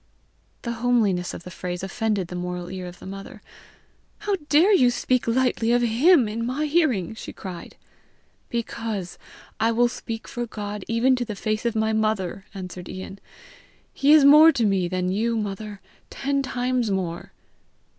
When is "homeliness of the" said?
0.81-1.51